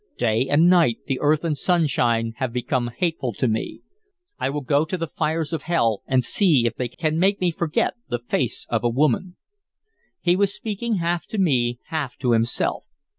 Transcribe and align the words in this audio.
Day 0.17 0.47
and 0.49 0.67
night, 0.67 0.97
the 1.05 1.19
earth 1.19 1.43
and 1.43 1.55
sunshine 1.55 2.33
have 2.37 2.51
become 2.51 2.87
hateful 2.97 3.33
to 3.33 3.47
me. 3.47 3.83
I 4.39 4.49
will 4.49 4.61
go 4.61 4.83
to 4.83 4.97
the 4.97 5.05
fires 5.05 5.53
of 5.53 5.61
hell, 5.69 6.01
and 6.07 6.23
see 6.23 6.65
if 6.65 6.73
they 6.73 6.87
can 6.87 7.19
make 7.19 7.39
me 7.39 7.51
forget, 7.51 7.93
can 7.93 8.01
make 8.09 8.09
me 8.09 8.09
forget 8.09 8.09
the 8.23 8.27
face 8.27 8.65
of 8.71 8.83
a 8.83 8.89
woman." 8.89 9.35
He 10.19 10.35
was 10.35 10.55
speaking 10.55 10.95
half 10.95 11.27
to 11.27 11.37
me, 11.37 11.77
half 11.89 12.17
to 12.17 12.31
himself. 12.31 12.85